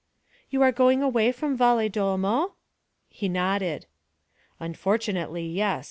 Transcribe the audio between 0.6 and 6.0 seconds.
are going away from Valedolmo?' He nodded. 'Unfortunately, yes.